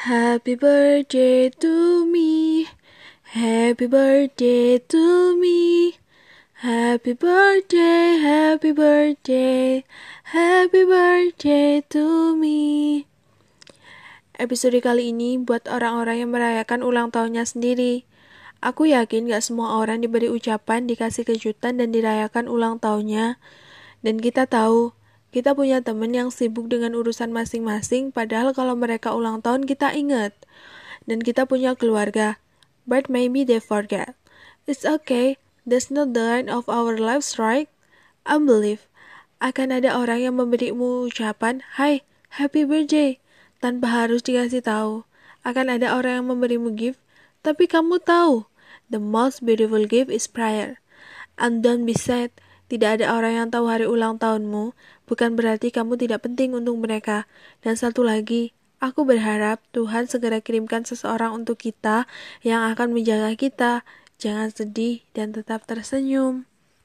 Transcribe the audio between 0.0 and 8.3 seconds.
Happy birthday to me. Happy birthday to me. Happy birthday,